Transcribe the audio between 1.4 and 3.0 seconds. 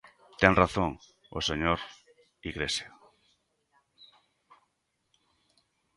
señor Igrexa.